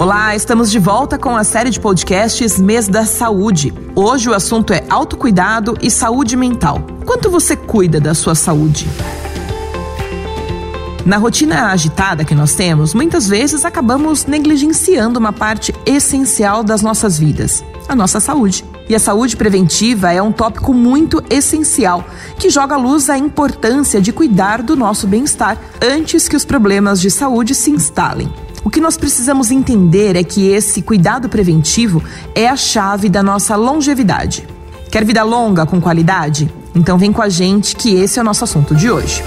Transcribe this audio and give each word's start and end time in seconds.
Olá, 0.00 0.36
estamos 0.36 0.70
de 0.70 0.78
volta 0.78 1.18
com 1.18 1.34
a 1.34 1.42
série 1.42 1.70
de 1.70 1.80
podcasts 1.80 2.56
Mês 2.56 2.86
da 2.86 3.04
Saúde. 3.04 3.74
Hoje 3.96 4.30
o 4.30 4.32
assunto 4.32 4.72
é 4.72 4.84
autocuidado 4.88 5.76
e 5.82 5.90
saúde 5.90 6.36
mental. 6.36 6.78
Quanto 7.04 7.28
você 7.28 7.56
cuida 7.56 7.98
da 8.00 8.14
sua 8.14 8.36
saúde? 8.36 8.88
Na 11.04 11.16
rotina 11.16 11.72
agitada 11.72 12.24
que 12.24 12.32
nós 12.32 12.54
temos, 12.54 12.94
muitas 12.94 13.26
vezes 13.26 13.64
acabamos 13.64 14.24
negligenciando 14.24 15.18
uma 15.18 15.32
parte 15.32 15.74
essencial 15.84 16.62
das 16.62 16.80
nossas 16.80 17.18
vidas, 17.18 17.64
a 17.88 17.96
nossa 17.96 18.20
saúde. 18.20 18.64
E 18.88 18.94
a 18.94 19.00
saúde 19.00 19.36
preventiva 19.36 20.12
é 20.12 20.22
um 20.22 20.30
tópico 20.30 20.72
muito 20.72 21.20
essencial, 21.28 22.04
que 22.38 22.50
joga 22.50 22.76
à 22.76 22.78
luz 22.78 23.10
a 23.10 23.18
importância 23.18 24.00
de 24.00 24.12
cuidar 24.12 24.62
do 24.62 24.76
nosso 24.76 25.08
bem-estar 25.08 25.58
antes 25.82 26.28
que 26.28 26.36
os 26.36 26.44
problemas 26.44 27.00
de 27.00 27.10
saúde 27.10 27.52
se 27.52 27.72
instalem. 27.72 28.32
O 28.68 28.70
que 28.70 28.82
nós 28.82 28.98
precisamos 28.98 29.50
entender 29.50 30.14
é 30.14 30.22
que 30.22 30.46
esse 30.46 30.82
cuidado 30.82 31.26
preventivo 31.26 32.02
é 32.34 32.46
a 32.46 32.54
chave 32.54 33.08
da 33.08 33.22
nossa 33.22 33.56
longevidade. 33.56 34.46
Quer 34.90 35.06
vida 35.06 35.22
longa 35.22 35.64
com 35.64 35.80
qualidade? 35.80 36.52
Então 36.74 36.98
vem 36.98 37.10
com 37.10 37.22
a 37.22 37.30
gente 37.30 37.74
que 37.74 37.94
esse 37.94 38.18
é 38.18 38.22
o 38.22 38.24
nosso 38.26 38.44
assunto 38.44 38.74
de 38.74 38.90
hoje. 38.90 39.24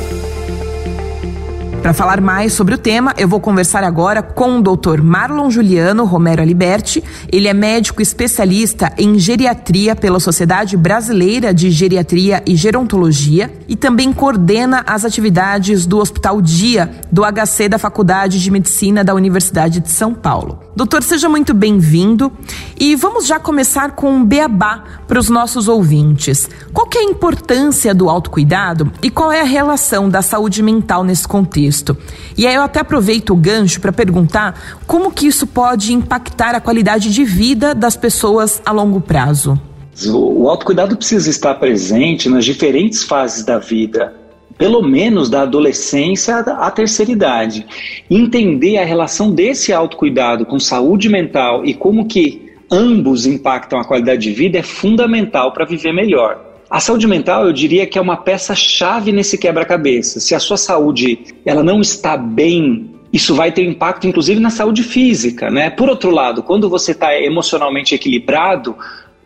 Para 1.82 1.94
falar 1.94 2.22
mais 2.22 2.54
sobre 2.54 2.76
o 2.76 2.78
tema, 2.78 3.12
eu 3.18 3.28
vou 3.28 3.40
conversar 3.40 3.84
agora 3.84 4.22
com 4.22 4.60
o 4.60 4.62
Dr. 4.62 5.02
Marlon 5.02 5.50
Juliano 5.50 6.06
Romero 6.06 6.40
Aliberti. 6.40 7.04
Ele 7.32 7.48
é 7.48 7.56
médico 7.56 8.04
especialista 8.04 8.94
em 9.00 9.18
geriatria 9.18 9.96
pela 9.96 10.20
Sociedade 10.20 10.78
Brasileira 10.78 11.52
de 11.52 11.72
Geriatria 11.72 12.44
e 12.46 12.56
Gerontologia 12.56 13.52
e 13.68 13.76
também 13.76 14.14
coordena 14.14 14.84
as 14.86 15.04
atividades 15.04 15.88
do 15.88 15.98
Hospital 15.98 16.40
Dia 16.40 16.92
do 17.12 17.24
HC 17.24 17.68
da 17.68 17.80
Faculdade 17.80 18.40
de 18.40 18.52
Medicina 18.52 19.04
da 19.04 19.16
Universidade 19.16 19.80
de 19.80 19.90
São 19.90 20.14
Paulo. 20.14 20.60
Doutor, 20.76 21.02
seja 21.02 21.28
muito 21.28 21.52
bem-vindo 21.52 22.32
e 22.80 22.96
vamos 22.96 23.26
já 23.26 23.40
começar 23.40 23.92
com 23.92 24.14
um 24.14 24.24
beabá 24.24 24.84
para 25.12 25.20
os 25.20 25.30
nossos 25.30 25.68
ouvintes. 25.68 26.50
Qual 26.72 26.88
é 26.96 27.00
a 27.00 27.04
importância 27.04 27.94
do 27.94 28.10
autocuidado 28.10 28.90
e 29.04 29.10
qual 29.10 29.30
é 29.30 29.42
a 29.42 29.44
relação 29.44 30.08
da 30.08 30.22
saúde 30.22 30.64
mental 30.64 31.04
nesse 31.04 31.28
contexto? 31.28 31.98
E 32.38 32.48
aí 32.48 32.56
eu 32.56 32.62
até 32.62 32.80
aproveito 32.80 33.32
o 33.32 33.36
gancho 33.36 33.82
para 33.82 33.92
perguntar 33.92 34.80
como 34.88 35.12
que 35.12 35.28
isso 35.28 35.46
pode 35.46 35.92
impactar 35.92 36.56
a 36.56 36.62
qualidade 36.62 37.14
de 37.14 37.26
vida 37.26 37.76
das 37.76 37.98
pessoas 37.98 38.62
a 38.66 38.72
longo 38.72 39.02
prazo. 39.02 39.60
O 40.08 40.48
autocuidado 40.48 40.96
precisa 40.96 41.30
estar 41.30 41.56
presente 41.56 42.30
nas 42.30 42.46
diferentes 42.46 43.04
fases 43.04 43.44
da 43.44 43.60
vida 43.60 44.16
pelo 44.58 44.84
menos 44.84 45.28
da 45.28 45.42
adolescência 45.42 46.38
à 46.38 46.70
terceira 46.70 47.12
idade. 47.12 47.66
Entender 48.08 48.78
a 48.78 48.86
relação 48.86 49.32
desse 49.32 49.74
autocuidado 49.74 50.46
com 50.46 50.60
saúde 50.60 51.10
mental 51.10 51.66
e 51.66 51.74
como 51.74 52.06
que 52.06 52.51
ambos 52.72 53.26
impactam 53.26 53.80
a 53.80 53.84
qualidade 53.84 54.22
de 54.22 54.32
vida 54.32 54.58
é 54.58 54.64
fundamental 54.64 55.52
para 55.52 55.66
viver 55.66 55.92
melhor. 55.92 56.52
A 56.70 56.80
saúde 56.80 57.06
mental, 57.06 57.46
eu 57.46 57.52
diria 57.52 57.86
que 57.86 57.98
é 57.98 58.02
uma 58.02 58.16
peça-chave 58.16 59.12
nesse 59.12 59.38
quebra-cabeça. 59.38 60.22
Se 60.22 60.34
a 60.34 60.40
sua 60.40 60.56
saúde 60.56 61.20
ela 61.46 61.62
não 61.62 61.82
está 61.82 62.16
bem, 62.16 62.92
isso 63.12 63.36
vai 63.36 63.52
ter 63.52 63.66
impacto 63.66 64.08
inclusive 64.08 64.40
na 64.40 64.50
saúde 64.50 64.82
física, 64.82 65.52
né? 65.52 65.70
Por 65.70 65.90
outro 65.90 66.12
lado, 66.12 66.42
quando 66.42 66.70
você 66.70 66.94
está 66.94 67.14
emocionalmente 67.20 67.94
equilibrado, 67.94 68.78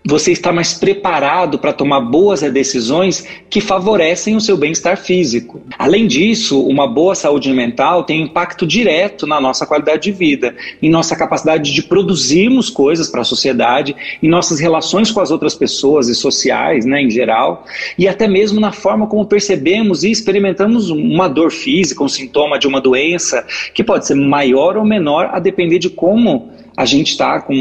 você 0.05 0.31
está 0.31 0.53
mais 0.53 0.75
preparado 0.75 1.57
para 1.57 1.73
tomar 1.73 1.99
boas 1.99 2.41
decisões 2.41 3.25
que 3.49 3.59
favorecem 3.59 4.35
o 4.35 4.41
seu 4.41 4.55
bem-estar 4.55 4.97
físico. 4.97 5.61
Além 5.79 6.05
disso, 6.05 6.61
uma 6.61 6.87
boa 6.87 7.15
saúde 7.15 7.51
mental 7.51 8.03
tem 8.03 8.21
impacto 8.21 8.67
direto 8.67 9.25
na 9.25 9.41
nossa 9.41 9.65
qualidade 9.65 10.03
de 10.03 10.11
vida, 10.11 10.55
em 10.79 10.91
nossa 10.91 11.15
capacidade 11.15 11.73
de 11.73 11.81
produzirmos 11.81 12.69
coisas 12.69 13.09
para 13.09 13.21
a 13.21 13.25
sociedade, 13.25 13.95
em 14.21 14.29
nossas 14.29 14.59
relações 14.59 15.09
com 15.09 15.21
as 15.21 15.31
outras 15.31 15.55
pessoas 15.55 16.07
e 16.07 16.13
sociais, 16.13 16.85
né, 16.85 17.01
em 17.01 17.09
geral, 17.09 17.65
e 17.97 18.07
até 18.07 18.27
mesmo 18.27 18.59
na 18.59 18.71
forma 18.71 19.07
como 19.07 19.25
percebemos 19.25 20.03
e 20.03 20.11
experimentamos 20.11 20.91
uma 20.91 21.27
dor 21.27 21.51
física, 21.51 22.03
um 22.03 22.09
sintoma 22.09 22.59
de 22.59 22.67
uma 22.67 22.79
doença, 22.79 23.43
que 23.73 23.83
pode 23.83 24.05
ser 24.05 24.15
maior 24.15 24.77
ou 24.77 24.85
menor 24.85 25.29
a 25.31 25.39
depender 25.39 25.79
de 25.79 25.89
como 25.89 26.53
a 26.77 26.85
gente 26.85 27.11
está 27.11 27.39
com 27.39 27.53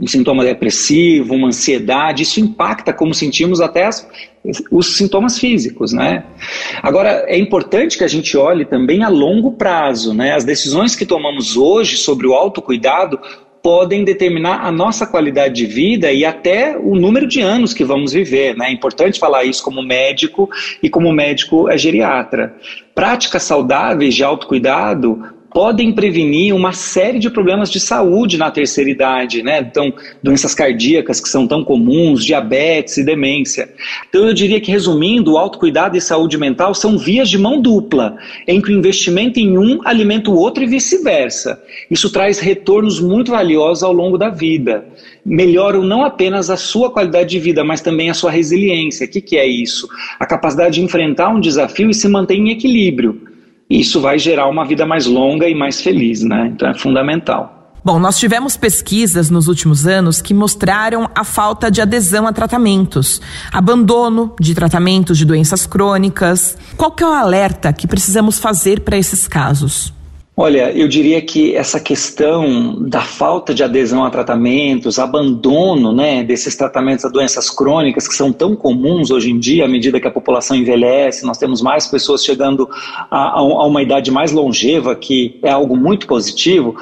um 0.00 0.06
sintoma 0.06 0.44
depressivo, 0.44 1.34
uma 1.34 1.48
ansiedade, 1.48 2.22
isso 2.22 2.40
impacta 2.40 2.92
como 2.92 3.12
sentimos 3.12 3.60
até 3.60 3.86
as, 3.86 4.06
os 4.70 4.96
sintomas 4.96 5.38
físicos, 5.38 5.92
né? 5.92 6.24
Agora, 6.82 7.24
é 7.26 7.38
importante 7.38 7.98
que 7.98 8.04
a 8.04 8.08
gente 8.08 8.36
olhe 8.36 8.64
também 8.64 9.02
a 9.02 9.08
longo 9.08 9.52
prazo, 9.52 10.14
né? 10.14 10.34
As 10.34 10.44
decisões 10.44 10.94
que 10.94 11.04
tomamos 11.04 11.56
hoje 11.56 11.96
sobre 11.96 12.26
o 12.26 12.34
autocuidado 12.34 13.18
podem 13.62 14.04
determinar 14.04 14.64
a 14.64 14.72
nossa 14.72 15.06
qualidade 15.06 15.54
de 15.54 15.66
vida 15.66 16.10
e 16.10 16.24
até 16.24 16.78
o 16.78 16.94
número 16.94 17.26
de 17.26 17.40
anos 17.40 17.74
que 17.74 17.84
vamos 17.84 18.12
viver. 18.12 18.56
Né? 18.56 18.68
É 18.68 18.72
importante 18.72 19.18
falar 19.18 19.44
isso 19.44 19.62
como 19.62 19.82
médico 19.82 20.48
e 20.82 20.88
como 20.88 21.12
médico 21.12 21.68
é 21.68 21.76
geriatra. 21.76 22.54
Práticas 22.94 23.42
saudáveis 23.42 24.14
de 24.14 24.24
autocuidado 24.24 25.39
podem 25.50 25.92
prevenir 25.92 26.54
uma 26.54 26.72
série 26.72 27.18
de 27.18 27.28
problemas 27.28 27.70
de 27.70 27.80
saúde 27.80 28.38
na 28.38 28.50
terceira 28.50 28.88
idade, 28.88 29.42
né? 29.42 29.60
Então, 29.60 29.92
doenças 30.22 30.54
cardíacas 30.54 31.20
que 31.20 31.28
são 31.28 31.46
tão 31.46 31.64
comuns, 31.64 32.24
diabetes 32.24 32.96
e 32.96 33.04
demência. 33.04 33.68
Então, 34.08 34.26
eu 34.26 34.32
diria 34.32 34.60
que, 34.60 34.70
resumindo, 34.70 35.32
o 35.32 35.38
autocuidado 35.38 35.96
e 35.96 36.00
saúde 36.00 36.38
mental 36.38 36.74
são 36.74 36.96
vias 36.96 37.28
de 37.28 37.36
mão 37.36 37.60
dupla, 37.60 38.16
em 38.46 38.60
que 38.60 38.70
o 38.70 38.76
investimento 38.76 39.40
em 39.40 39.58
um 39.58 39.80
alimenta 39.84 40.30
o 40.30 40.36
outro 40.36 40.62
e 40.62 40.66
vice-versa. 40.66 41.60
Isso 41.90 42.10
traz 42.10 42.38
retornos 42.38 43.00
muito 43.00 43.32
valiosos 43.32 43.82
ao 43.82 43.92
longo 43.92 44.16
da 44.16 44.28
vida. 44.28 44.86
Melhoram 45.26 45.82
não 45.82 46.04
apenas 46.04 46.48
a 46.48 46.56
sua 46.56 46.90
qualidade 46.90 47.30
de 47.30 47.40
vida, 47.40 47.64
mas 47.64 47.80
também 47.80 48.08
a 48.08 48.14
sua 48.14 48.30
resiliência. 48.30 49.06
O 49.06 49.10
que, 49.10 49.20
que 49.20 49.36
é 49.36 49.46
isso? 49.46 49.88
A 50.18 50.24
capacidade 50.24 50.76
de 50.76 50.82
enfrentar 50.82 51.28
um 51.28 51.40
desafio 51.40 51.90
e 51.90 51.94
se 51.94 52.08
manter 52.08 52.36
em 52.36 52.50
equilíbrio 52.50 53.29
isso 53.70 54.00
vai 54.00 54.18
gerar 54.18 54.48
uma 54.48 54.64
vida 54.66 54.84
mais 54.84 55.06
longa 55.06 55.48
e 55.48 55.54
mais 55.54 55.80
feliz, 55.80 56.22
né? 56.22 56.50
Então 56.52 56.68
é 56.68 56.74
fundamental. 56.74 57.60
Bom, 57.82 57.98
nós 57.98 58.18
tivemos 58.18 58.58
pesquisas 58.58 59.30
nos 59.30 59.48
últimos 59.48 59.86
anos 59.86 60.20
que 60.20 60.34
mostraram 60.34 61.08
a 61.14 61.24
falta 61.24 61.70
de 61.70 61.80
adesão 61.80 62.26
a 62.26 62.32
tratamentos, 62.32 63.22
abandono 63.50 64.34
de 64.38 64.54
tratamentos 64.54 65.16
de 65.16 65.24
doenças 65.24 65.66
crônicas. 65.66 66.58
Qual 66.76 66.90
que 66.90 67.02
é 67.02 67.06
o 67.06 67.12
alerta 67.12 67.72
que 67.72 67.86
precisamos 67.86 68.38
fazer 68.38 68.80
para 68.80 68.98
esses 68.98 69.26
casos? 69.26 69.94
Olha, 70.42 70.72
eu 70.72 70.88
diria 70.88 71.20
que 71.20 71.54
essa 71.54 71.78
questão 71.78 72.82
da 72.88 73.02
falta 73.02 73.52
de 73.52 73.62
adesão 73.62 74.06
a 74.06 74.10
tratamentos, 74.10 74.98
abandono 74.98 75.92
né, 75.92 76.24
desses 76.24 76.56
tratamentos 76.56 77.04
a 77.04 77.10
doenças 77.10 77.50
crônicas 77.50 78.08
que 78.08 78.14
são 78.14 78.32
tão 78.32 78.56
comuns 78.56 79.10
hoje 79.10 79.30
em 79.30 79.38
dia, 79.38 79.66
à 79.66 79.68
medida 79.68 80.00
que 80.00 80.08
a 80.08 80.10
população 80.10 80.56
envelhece, 80.56 81.26
nós 81.26 81.36
temos 81.36 81.60
mais 81.60 81.86
pessoas 81.86 82.24
chegando 82.24 82.66
a, 83.10 83.38
a 83.38 83.66
uma 83.66 83.82
idade 83.82 84.10
mais 84.10 84.32
longeva, 84.32 84.96
que 84.96 85.38
é 85.42 85.50
algo 85.50 85.76
muito 85.76 86.06
positivo. 86.06 86.74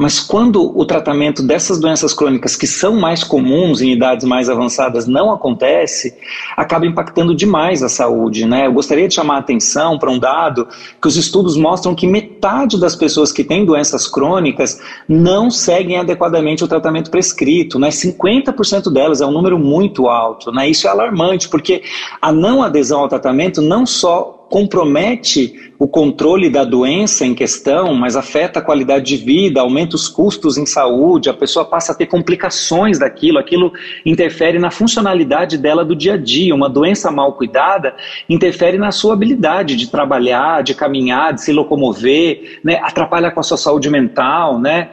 Mas 0.00 0.18
quando 0.18 0.74
o 0.74 0.82
tratamento 0.86 1.42
dessas 1.42 1.78
doenças 1.78 2.14
crônicas, 2.14 2.56
que 2.56 2.66
são 2.66 2.98
mais 2.98 3.22
comuns 3.22 3.82
em 3.82 3.92
idades 3.92 4.26
mais 4.26 4.48
avançadas, 4.48 5.06
não 5.06 5.30
acontece, 5.30 6.16
acaba 6.56 6.86
impactando 6.86 7.34
demais 7.34 7.82
a 7.82 7.88
saúde. 7.90 8.46
Né? 8.46 8.66
Eu 8.66 8.72
gostaria 8.72 9.06
de 9.06 9.12
chamar 9.12 9.34
a 9.34 9.38
atenção 9.40 9.98
para 9.98 10.10
um 10.10 10.18
dado 10.18 10.66
que 11.02 11.06
os 11.06 11.16
estudos 11.16 11.54
mostram 11.54 11.94
que 11.94 12.06
metade 12.06 12.80
das 12.80 12.96
pessoas 12.96 13.30
que 13.30 13.44
têm 13.44 13.66
doenças 13.66 14.06
crônicas 14.06 14.80
não 15.06 15.50
seguem 15.50 15.98
adequadamente 15.98 16.64
o 16.64 16.68
tratamento 16.68 17.10
prescrito. 17.10 17.78
Né? 17.78 17.90
50% 17.90 18.90
delas 18.90 19.20
é 19.20 19.26
um 19.26 19.32
número 19.32 19.58
muito 19.58 20.08
alto. 20.08 20.50
Né? 20.50 20.70
Isso 20.70 20.86
é 20.86 20.90
alarmante, 20.90 21.46
porque 21.46 21.82
a 22.22 22.32
não 22.32 22.62
adesão 22.62 23.00
ao 23.00 23.08
tratamento 23.08 23.60
não 23.60 23.84
só 23.84 24.39
compromete 24.50 25.72
o 25.78 25.86
controle 25.86 26.50
da 26.50 26.64
doença 26.64 27.24
em 27.24 27.34
questão, 27.34 27.94
mas 27.94 28.16
afeta 28.16 28.58
a 28.58 28.62
qualidade 28.62 29.06
de 29.06 29.16
vida, 29.16 29.60
aumenta 29.60 29.94
os 29.94 30.08
custos 30.08 30.58
em 30.58 30.66
saúde, 30.66 31.30
a 31.30 31.34
pessoa 31.34 31.64
passa 31.64 31.92
a 31.92 31.94
ter 31.94 32.06
complicações 32.06 32.98
daquilo, 32.98 33.38
aquilo 33.38 33.72
interfere 34.04 34.58
na 34.58 34.70
funcionalidade 34.70 35.56
dela 35.56 35.84
do 35.84 35.94
dia 35.94 36.14
a 36.14 36.16
dia. 36.16 36.54
Uma 36.54 36.68
doença 36.68 37.10
mal 37.12 37.34
cuidada 37.34 37.94
interfere 38.28 38.76
na 38.76 38.90
sua 38.90 39.14
habilidade 39.14 39.76
de 39.76 39.88
trabalhar, 39.88 40.62
de 40.62 40.74
caminhar, 40.74 41.32
de 41.32 41.42
se 41.42 41.52
locomover, 41.52 42.58
né? 42.64 42.80
atrapalha 42.82 43.30
com 43.30 43.38
a 43.38 43.44
sua 43.44 43.56
saúde 43.56 43.88
mental, 43.88 44.58
né? 44.58 44.88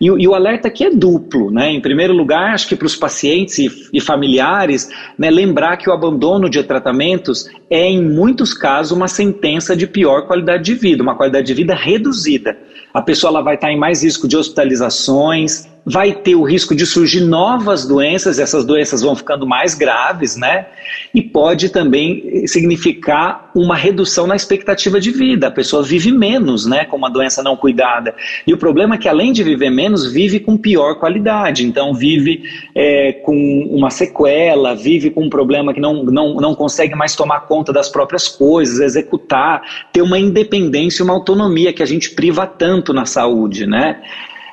E, 0.00 0.06
e, 0.06 0.26
o 0.26 0.34
alerta 0.34 0.68
aqui 0.68 0.84
é 0.84 0.90
duplo, 0.90 1.50
né? 1.50 1.70
Em 1.70 1.80
primeiro 1.80 2.14
lugar, 2.14 2.54
acho 2.54 2.66
que 2.66 2.74
para 2.74 2.86
os 2.86 2.96
pacientes 2.96 3.58
e, 3.58 3.70
e 3.92 4.00
familiares, 4.00 4.88
né, 5.18 5.30
lembrar 5.30 5.76
que 5.76 5.90
o 5.90 5.92
abandono 5.92 6.48
de 6.48 6.62
tratamentos 6.62 7.50
é, 7.68 7.86
em 7.86 8.02
muitos 8.02 8.54
casos, 8.54 8.92
uma 8.92 9.08
sentença 9.08 9.76
de 9.76 9.86
pior 9.86 10.26
qualidade 10.26 10.64
de 10.64 10.74
vida, 10.74 11.02
uma 11.02 11.14
qualidade 11.14 11.46
de 11.46 11.54
vida 11.54 11.74
reduzida. 11.74 12.56
A 12.94 13.02
pessoa 13.02 13.30
ela 13.30 13.42
vai 13.42 13.56
estar 13.56 13.70
em 13.70 13.78
mais 13.78 14.02
risco 14.02 14.26
de 14.26 14.36
hospitalizações, 14.36 15.68
vai 15.84 16.12
ter 16.12 16.34
o 16.34 16.42
risco 16.42 16.74
de 16.74 16.86
surgir 16.86 17.20
novas 17.20 17.86
doenças, 17.86 18.38
essas 18.38 18.64
doenças 18.64 19.02
vão 19.02 19.16
ficando 19.16 19.46
mais 19.46 19.74
graves, 19.74 20.36
né? 20.36 20.66
E 21.14 21.22
pode 21.22 21.70
também 21.70 22.46
significar 22.46 23.50
uma 23.54 23.76
redução 23.76 24.26
na 24.26 24.36
expectativa 24.36 25.00
de 25.00 25.10
vida. 25.10 25.48
A 25.48 25.50
pessoa 25.50 25.82
vive 25.82 26.12
menos, 26.12 26.66
né, 26.66 26.84
com 26.84 26.96
uma 26.96 27.10
doença 27.10 27.42
não 27.42 27.56
cuidada. 27.56 28.14
E 28.46 28.52
o 28.52 28.58
problema 28.58 28.94
é 28.94 28.98
que, 28.98 29.08
além 29.08 29.32
de 29.32 29.42
viver 29.42 29.70
menos, 29.70 30.10
vive 30.10 30.40
com 30.40 30.56
pior 30.56 30.96
qualidade. 30.96 31.64
Então, 31.64 31.94
vive 31.94 32.42
é, 32.74 33.12
com 33.12 33.34
uma 33.70 33.90
sequela, 33.90 34.74
vive 34.74 35.10
com 35.10 35.24
um 35.24 35.30
problema 35.30 35.72
que 35.72 35.80
não, 35.80 36.04
não, 36.04 36.34
não 36.34 36.54
consegue 36.54 36.94
mais 36.94 37.16
tomar 37.16 37.40
conta 37.40 37.72
das 37.72 37.88
próprias 37.88 38.28
coisas, 38.28 38.80
executar, 38.80 39.62
ter 39.92 40.02
uma 40.02 40.18
independência, 40.18 41.04
uma 41.04 41.14
autonomia 41.14 41.72
que 41.72 41.82
a 41.82 41.86
gente 41.86 42.10
priva 42.10 42.46
tanto 42.46 42.92
na 42.92 43.06
saúde, 43.06 43.66
né? 43.66 44.00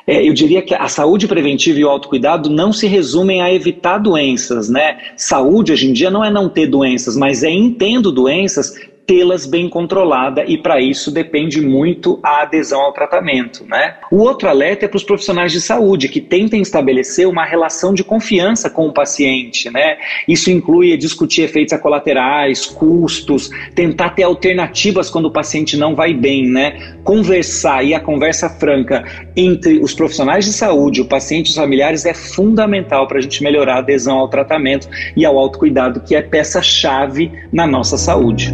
É, 0.07 0.25
eu 0.25 0.33
diria 0.33 0.61
que 0.61 0.73
a 0.73 0.87
saúde 0.87 1.27
preventiva 1.27 1.77
e 1.79 1.83
o 1.83 1.89
autocuidado 1.89 2.49
não 2.49 2.71
se 2.71 2.87
resumem 2.87 3.41
a 3.41 3.53
evitar 3.53 3.97
doenças, 3.97 4.69
né? 4.69 4.97
Saúde 5.17 5.73
hoje 5.73 5.89
em 5.89 5.91
dia 5.91 6.09
não 6.09 6.23
é 6.23 6.31
não 6.31 6.47
ter 6.47 6.65
doenças, 6.65 7.17
mas 7.17 7.43
é 7.43 7.51
entendo 7.51 8.09
doenças 8.09 8.73
tê-las 9.07 9.45
bem 9.45 9.69
controlada 9.69 10.43
e 10.45 10.57
para 10.57 10.81
isso 10.81 11.09
depende 11.09 11.61
muito 11.61 12.19
a 12.21 12.41
adesão 12.41 12.81
ao 12.81 12.91
tratamento, 12.91 13.65
né? 13.65 13.95
O 14.11 14.17
outro 14.17 14.49
alerta 14.49 14.83
é 14.83 14.87
para 14.87 14.97
os 14.97 15.03
profissionais 15.03 15.53
de 15.53 15.61
saúde 15.61 16.09
que 16.09 16.19
tentem 16.19 16.61
estabelecer 16.61 17.25
uma 17.25 17.45
relação 17.45 17.93
de 17.93 18.03
confiança 18.03 18.69
com 18.69 18.85
o 18.87 18.93
paciente, 18.93 19.71
né? 19.71 19.97
Isso 20.27 20.51
inclui 20.51 20.97
discutir 20.97 21.43
efeitos 21.43 21.77
colaterais, 21.79 22.65
custos, 22.65 23.49
tentar 23.73 24.09
ter 24.09 24.23
alternativas 24.23 25.09
quando 25.09 25.27
o 25.27 25.31
paciente 25.31 25.77
não 25.77 25.95
vai 25.95 26.13
bem, 26.13 26.45
né? 26.45 26.97
Conversar 27.05 27.85
e 27.85 27.93
a 27.93 27.99
conversa 28.01 28.49
franca 28.49 29.05
entre 29.37 29.79
os 29.79 29.93
profissionais 29.93 30.43
de 30.43 30.51
saúde, 30.51 30.99
o 30.99 31.05
paciente 31.05 31.47
e 31.47 31.49
os 31.51 31.55
familiares 31.55 32.05
é 32.05 32.13
fundamental 32.13 33.07
para 33.07 33.19
a 33.19 33.21
gente 33.21 33.41
melhorar 33.41 33.75
a 33.75 33.79
adesão 33.79 34.17
ao 34.17 34.27
tratamento 34.27 34.89
e 35.15 35.25
ao 35.25 35.37
autocuidado, 35.37 36.01
que 36.01 36.13
é 36.13 36.21
peça-chave 36.21 37.31
na 37.53 37.65
nossa 37.65 37.97
saúde. 37.97 38.53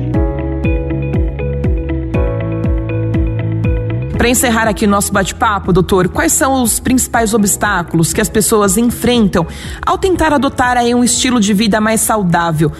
Para 4.23 4.29
encerrar 4.29 4.69
aqui 4.69 4.87
nosso 4.87 5.11
bate-papo, 5.11 5.73
doutor, 5.73 6.07
quais 6.07 6.31
são 6.31 6.63
os 6.63 6.79
principais 6.79 7.33
obstáculos 7.33 8.13
que 8.13 8.21
as 8.21 8.29
pessoas 8.29 8.77
enfrentam 8.77 9.45
ao 9.85 9.97
tentar 9.97 10.31
adotar 10.31 10.77
aí 10.77 10.95
um 10.95 11.03
estilo 11.03 11.41
de 11.41 11.53
vida 11.53 11.81
mais 11.81 11.99
saudável? 11.99 12.71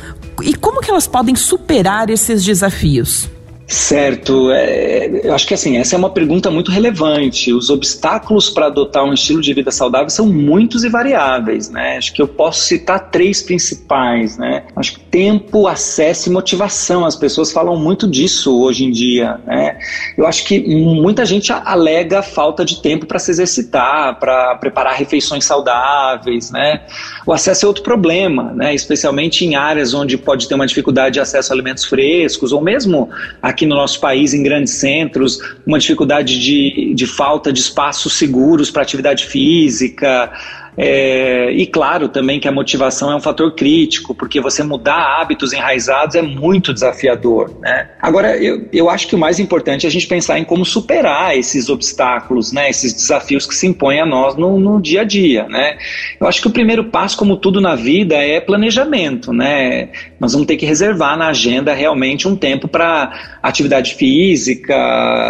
E 0.42 0.54
como 0.54 0.80
que 0.80 0.90
elas 0.90 1.06
podem 1.06 1.36
superar 1.36 2.10
esses 2.10 2.46
desafios? 2.46 3.30
Certo, 3.74 4.52
é, 4.52 5.22
eu 5.24 5.34
acho 5.34 5.48
que 5.48 5.54
assim, 5.56 5.78
essa 5.78 5.96
é 5.96 5.98
uma 5.98 6.12
pergunta 6.12 6.52
muito 6.52 6.70
relevante. 6.70 7.52
Os 7.52 7.72
obstáculos 7.72 8.48
para 8.48 8.68
adotar 8.68 9.04
um 9.04 9.14
estilo 9.14 9.42
de 9.42 9.52
vida 9.52 9.72
saudável 9.72 10.12
são 10.12 10.28
muitos 10.28 10.84
e 10.84 10.90
variáveis, 10.90 11.72
né? 11.72 11.98
Acho 11.98 12.14
que 12.14 12.22
eu 12.22 12.28
posso 12.28 12.66
citar 12.66 13.10
três 13.10 13.42
principais, 13.42 14.38
né? 14.38 14.66
Acho 14.76 14.94
que 14.94 15.00
tempo, 15.00 15.68
acesso 15.68 16.30
e 16.30 16.32
motivação. 16.32 17.04
As 17.04 17.16
pessoas 17.16 17.52
falam 17.52 17.76
muito 17.76 18.08
disso 18.08 18.62
hoje 18.62 18.86
em 18.86 18.92
dia, 18.92 19.40
né? 19.44 19.80
Eu 20.16 20.28
acho 20.28 20.46
que 20.46 20.60
muita 20.60 21.26
gente 21.26 21.52
alega 21.52 22.22
falta 22.22 22.64
de 22.64 22.80
tempo 22.80 23.08
para 23.08 23.18
se 23.18 23.32
exercitar, 23.32 24.20
para 24.20 24.54
preparar 24.56 24.94
refeições 24.94 25.46
saudáveis, 25.46 26.52
né? 26.52 26.82
O 27.26 27.34
acesso 27.34 27.66
é 27.66 27.68
outro 27.68 27.82
problema, 27.82 28.54
né? 28.54 28.76
Especialmente 28.76 29.44
em 29.44 29.56
áreas 29.56 29.96
onde 29.96 30.16
pode 30.16 30.48
ter 30.48 30.54
uma 30.54 30.68
dificuldade 30.68 31.14
de 31.14 31.20
acesso 31.20 31.52
a 31.52 31.56
alimentos 31.56 31.86
frescos 31.86 32.52
ou 32.52 32.62
mesmo 32.62 33.10
aqui 33.42 33.63
aqui 33.64 33.66
no 33.66 33.76
nosso 33.76 34.00
país, 34.00 34.34
em 34.34 34.44
grandes 34.44 34.74
centros, 34.74 35.40
uma 35.66 35.80
dificuldade 35.80 36.40
de, 36.40 36.94
de 36.94 37.08
falta 37.08 37.52
de 37.52 37.60
espaços 37.60 38.14
seguros 38.14 38.70
para 38.70 38.82
atividade 38.82 39.26
física, 39.26 40.32
é, 40.76 41.52
e 41.52 41.68
claro 41.68 42.10
também 42.10 42.40
que 42.40 42.48
a 42.48 42.52
motivação 42.52 43.12
é 43.12 43.16
um 43.16 43.22
fator 43.22 43.54
crítico, 43.54 44.16
porque 44.16 44.42
você 44.42 44.64
mudar 44.64 45.20
hábitos 45.20 45.54
enraizados 45.54 46.16
é 46.16 46.22
muito 46.22 46.74
desafiador. 46.74 47.56
Né? 47.62 47.90
Agora, 48.02 48.36
eu, 48.38 48.68
eu 48.74 48.90
acho 48.90 49.08
que 49.08 49.16
o 49.16 49.20
mais 49.20 49.40
importante 49.40 49.86
é 49.86 49.90
a 49.90 49.92
gente 49.92 50.08
pensar 50.08 50.40
em 50.40 50.44
como 50.44 50.66
superar 50.66 51.38
esses 51.38 51.70
obstáculos, 51.70 52.52
né? 52.52 52.70
esses 52.70 52.94
desafios 52.94 53.46
que 53.46 53.54
se 53.54 53.68
impõem 53.68 54.02
a 54.02 54.06
nós 54.06 54.36
no, 54.36 54.60
no 54.60 54.82
dia 54.82 55.02
a 55.02 55.04
dia. 55.04 55.48
Né? 55.48 55.78
Eu 56.20 56.28
acho 56.28 56.42
que 56.42 56.48
o 56.48 56.52
primeiro 56.52 56.86
passo, 56.86 57.18
como 57.18 57.38
tudo 57.38 57.62
na 57.62 57.76
vida, 57.76 58.16
é 58.16 58.40
planejamento. 58.40 59.32
Né? 59.32 59.90
Nós 60.24 60.32
vamos 60.32 60.48
ter 60.48 60.56
que 60.56 60.66
reservar 60.66 61.18
na 61.18 61.28
agenda 61.28 61.74
realmente 61.74 62.30
um 62.30 62.36
tempo 62.38 62.66
para 62.66 63.38
atividade 63.44 63.96
física, 63.96 64.74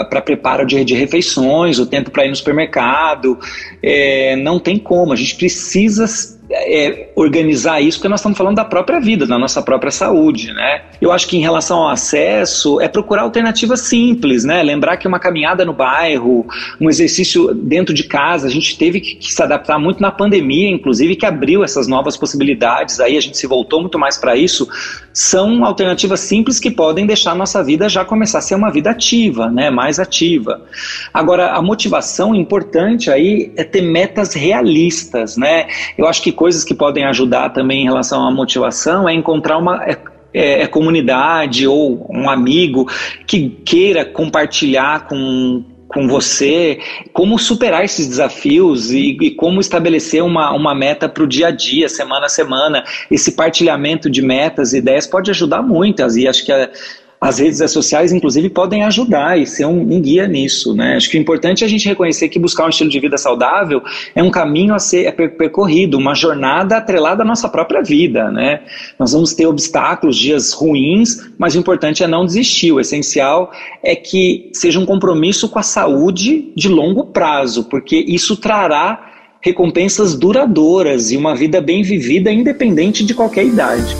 para 0.08 0.22
preparo 0.22 0.68
de, 0.68 0.86
de 0.86 0.94
refeições, 0.94 1.80
o 1.80 1.88
tempo 1.88 2.12
para 2.12 2.26
ir 2.26 2.30
no 2.30 2.36
supermercado. 2.36 3.40
É, 3.82 4.36
não 4.36 4.60
tem 4.60 4.78
como, 4.78 5.12
a 5.12 5.16
gente 5.16 5.34
precisa 5.34 6.06
é, 6.52 7.10
organizar 7.16 7.82
isso, 7.82 7.98
porque 7.98 8.10
nós 8.10 8.20
estamos 8.20 8.38
falando 8.38 8.56
da 8.56 8.66
própria 8.66 9.00
vida, 9.00 9.26
da 9.26 9.38
nossa 9.38 9.62
própria 9.62 9.92
saúde, 9.92 10.54
né? 10.54 10.82
Eu 11.02 11.12
acho 11.12 11.28
que 11.28 11.38
em 11.38 11.42
relação 11.42 11.80
ao 11.80 11.90
acesso, 11.90 12.80
é 12.82 12.88
procurar 12.88 13.24
alternativas 13.24 13.82
simples, 13.82 14.44
né? 14.44 14.62
Lembrar 14.62 14.98
que 14.98 15.08
uma 15.08 15.20
caminhada 15.20 15.64
no 15.64 15.74
bairro, 15.74 16.46
um 16.80 16.90
exercício 16.90 17.54
dentro 17.54 17.94
de 17.94 18.04
casa, 18.04 18.48
a 18.48 18.50
gente 18.50 18.78
teve 18.78 19.00
que, 19.00 19.16
que 19.16 19.34
se 19.34 19.42
adaptar 19.42 19.80
muito 19.80 20.02
na 20.02 20.12
pandemia, 20.12 20.70
inclusive, 20.70 21.16
que 21.16 21.26
abriu 21.26 21.64
essas 21.64 21.88
novas 21.88 22.18
possibilidades, 22.18 23.00
aí 23.00 23.18
a 23.18 23.22
gente 23.22 23.38
se 23.38 23.48
voltou 23.48 23.82
muito 23.82 23.98
mais 23.98 24.18
para 24.18 24.36
isso, 24.36 24.68
são 25.14 25.64
alternativas 25.64 26.20
simples 26.20 26.60
que 26.60 26.72
podem 26.72 27.06
deixar 27.06 27.32
a 27.32 27.36
nossa 27.36 27.64
vida 27.64 27.88
já 27.88 28.04
começar 28.04 28.40
a 28.40 28.42
ser 28.42 28.56
uma 28.56 28.72
vida 28.72 28.90
ativa, 28.90 29.50
né? 29.50 29.70
Mais 29.70 30.00
ativa. 30.00 30.62
Agora, 31.14 31.52
a 31.52 31.62
motivação 31.62 32.36
importante 32.36 33.10
aí 33.10 33.52
é 33.56 33.64
ter 33.64 33.82
metas 33.82 34.34
realistas, 34.34 35.38
né? 35.38 35.68
Eu 35.98 36.08
acho 36.08 36.22
que 36.22 36.32
coisas 36.44 36.66
que 36.66 36.74
podem 36.74 37.06
ajudar 37.06 37.52
também 37.52 37.84
em 37.84 37.86
relação 37.86 38.28
à 38.28 38.30
motivação 38.30 39.08
é 39.08 39.14
encontrar 39.14 39.58
uma. 39.58 39.82
É, 39.86 39.98
é, 40.34 40.64
é 40.64 40.68
comunidade 40.68 41.66
ou 41.66 42.06
um 42.10 42.30
amigo 42.30 42.86
que 43.26 43.48
queira 43.48 44.04
compartilhar 44.04 45.08
com, 45.08 45.64
com 45.88 46.06
você 46.06 46.80
como 47.14 47.40
superar 47.40 47.86
esses 47.86 48.08
desafios 48.10 48.92
e, 48.92 49.16
e 49.22 49.32
como 49.32 49.62
estabelecer 49.62 50.22
uma, 50.22 50.52
uma 50.52 50.76
meta 50.76 51.08
para 51.08 51.24
o 51.24 51.28
dia 51.28 51.48
a 51.48 51.52
dia, 51.52 51.88
semana 51.88 52.26
a 52.26 52.30
semana. 52.30 52.84
Esse 53.10 53.32
partilhamento 53.38 54.10
de 54.10 54.22
metas 54.22 54.74
e 54.74 54.80
ideias 54.80 55.08
pode 55.08 55.32
ajudar 55.32 55.62
muito. 55.62 56.02
E 56.18 56.28
acho 56.28 56.44
que 56.44 56.52
a, 56.52 56.70
as 57.24 57.40
redes 57.40 57.72
sociais, 57.72 58.12
inclusive, 58.12 58.50
podem 58.50 58.84
ajudar 58.84 59.40
e 59.40 59.48
ser 59.48 59.66
um, 59.66 59.80
um, 59.80 60.02
guia 60.02 60.28
nisso. 60.28 60.76
Né? 60.76 60.98
Acho 60.98 61.10
que 61.10 61.18
o 61.18 61.22
importante 61.22 61.64
é 61.64 61.68
a 61.68 61.70
gente 61.70 61.88
reconhecer 61.88 62.28
que 62.28 62.38
buscar 62.38 62.66
um 62.66 62.70
estilo 62.70 62.90
de 62.90 63.00
vida 63.00 63.18
saudável 63.18 63.82
é 64.14 64.22
um 64.22 64.30
caminho 64.30 64.76
a 64.76 64.80
ser 64.80 65.06
é 65.06 65.12
percorrido, 65.12 65.98
uma 65.98 66.14
jornada 66.14 66.76
atrelada 66.76 67.24
à 67.24 67.26
nossa 67.26 67.48
própria 67.48 67.82
vida. 67.82 68.30
Né? 68.30 68.60
Nós 69.00 69.14
vamos 69.14 69.34
ter 69.34 69.48
obstáculos, 69.48 70.18
dias 70.18 70.52
ruins, 70.52 71.32
mas 71.38 71.56
o 71.56 71.60
importante 71.60 72.04
é 72.04 72.08
não 72.08 72.26
desistir. 72.26 72.74
O 72.74 72.80
essencial 72.82 73.54
é 73.82 73.96
que 73.96 74.50
seja 74.52 74.78
um 74.78 74.86
compromisso 74.86 75.48
com 75.48 75.60
a 75.60 75.64
saúde 75.64 76.52
de 76.58 76.68
longo 76.68 77.06
prazo, 77.06 77.64
porque 77.70 78.04
isso 78.06 78.36
trará 78.36 79.12
recompensas 79.40 80.14
duradouras 80.14 81.10
e 81.12 81.16
uma 81.16 81.34
vida 81.34 81.62
bem 81.62 81.84
vivida, 81.84 82.30
independente 82.30 83.06
de 83.06 83.14
qualquer 83.14 83.46
idade. 83.46 83.96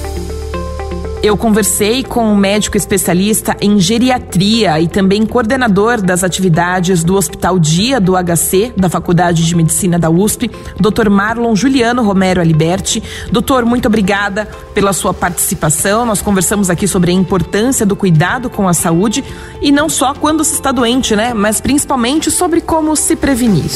Eu 1.24 1.38
conversei 1.38 2.04
com 2.04 2.26
um 2.26 2.36
médico 2.36 2.76
especialista 2.76 3.56
em 3.62 3.80
geriatria 3.80 4.78
e 4.82 4.90
também 4.90 5.26
coordenador 5.26 6.02
das 6.02 6.22
atividades 6.22 7.02
do 7.02 7.16
Hospital 7.16 7.58
Dia 7.58 7.98
do 7.98 8.12
HC, 8.18 8.74
da 8.76 8.90
Faculdade 8.90 9.46
de 9.46 9.56
Medicina 9.56 9.98
da 9.98 10.10
USP, 10.10 10.52
Dr. 10.78 11.10
Marlon 11.10 11.56
Juliano 11.56 12.04
Romero 12.04 12.42
Aliberti. 12.42 13.02
Doutor, 13.32 13.64
muito 13.64 13.86
obrigada 13.86 14.50
pela 14.74 14.92
sua 14.92 15.14
participação. 15.14 16.06
Nós 16.06 16.22
conversamos 16.22 16.70
aqui 16.70 16.90
sobre 16.90 17.12
a 17.12 17.14
importância 17.14 17.86
do 17.86 17.96
cuidado 17.96 18.50
com 18.50 18.68
a 18.68 18.74
saúde 18.74 19.24
e 19.62 19.72
não 19.72 19.88
só 19.88 20.14
quando 20.14 20.44
se 20.44 20.56
está 20.56 20.74
doente, 20.74 21.16
né? 21.16 21.34
Mas 21.34 21.62
principalmente 21.62 22.30
sobre 22.30 22.60
como 22.60 22.98
se 22.98 23.16
prevenir. 23.16 23.72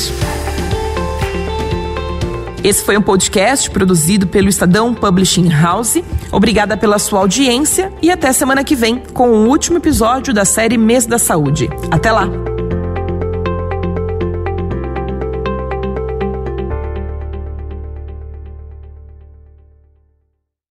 Esse 2.68 2.84
foi 2.84 2.98
um 2.98 3.02
podcast 3.02 3.72
produzido 3.72 4.28
pelo 4.28 4.50
Estadão 4.50 4.94
Publishing 4.94 5.48
House. 5.48 6.04
Obrigada 6.34 6.76
pela 6.76 7.00
sua 7.00 7.20
audiência 7.22 7.94
e 8.02 8.12
até 8.12 8.34
semana 8.34 8.62
que 8.62 8.76
vem 8.76 9.02
com 9.14 9.30
o 9.30 9.48
último 9.48 9.78
episódio 9.78 10.34
da 10.34 10.44
série 10.44 10.78
Mês 10.78 11.06
da 11.06 11.18
Saúde. 11.18 11.70
Até 11.90 12.12
lá! 12.12 12.57